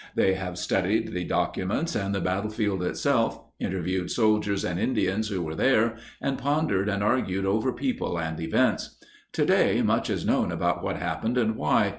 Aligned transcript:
They 0.15 0.33
have 0.33 0.57
studied 0.57 1.09
the 1.13 1.23
documents 1.25 1.93
and 1.95 2.15
the 2.15 2.21
battlefield 2.21 2.81
itself, 2.81 3.39
interviewed 3.59 4.09
soldiers 4.09 4.65
and 4.65 4.79
Indians 4.79 5.27
who 5.27 5.43
were 5.43 5.53
there, 5.53 5.95
and 6.19 6.39
pondered 6.39 6.89
and 6.89 7.03
argued 7.03 7.45
over 7.45 7.71
people 7.71 8.17
and 8.17 8.39
events. 8.39 8.97
Today 9.31 9.83
much 9.83 10.09
is 10.09 10.25
known 10.25 10.51
about 10.51 10.81
what 10.83 10.97
happened 10.97 11.37
and 11.37 11.55
why. 11.55 11.89